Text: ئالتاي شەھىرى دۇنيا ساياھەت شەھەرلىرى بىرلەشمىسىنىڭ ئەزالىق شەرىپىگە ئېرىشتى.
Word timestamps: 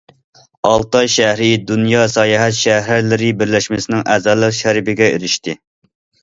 ئالتاي 0.67 1.09
شەھىرى 1.15 1.49
دۇنيا 1.71 2.05
ساياھەت 2.13 2.57
شەھەرلىرى 2.61 3.29
بىرلەشمىسىنىڭ 3.43 4.03
ئەزالىق 4.15 4.57
شەرىپىگە 4.63 5.13
ئېرىشتى. 5.13 5.57